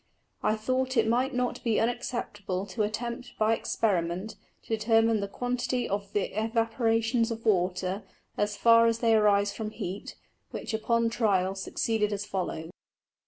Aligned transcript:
I 0.41 0.55
thought 0.55 0.97
it 0.97 1.07
might 1.07 1.31
not 1.35 1.63
be 1.63 1.79
unacceptable 1.79 2.65
to 2.65 2.81
attempt 2.81 3.37
by 3.37 3.53
Experiment 3.53 4.35
to 4.63 4.75
determine 4.75 5.19
the 5.19 5.27
Quantity 5.27 5.87
of 5.87 6.11
the 6.13 6.35
Evaporations 6.43 7.29
of 7.29 7.45
Water, 7.45 8.01
as 8.35 8.57
far 8.57 8.87
as 8.87 8.97
they 8.97 9.13
arise 9.13 9.53
from 9.53 9.69
Heat, 9.69 10.15
which 10.49 10.73
upon 10.73 11.11
Trial 11.11 11.53
succeeded 11.53 12.11
as 12.11 12.25
follows. 12.25 12.71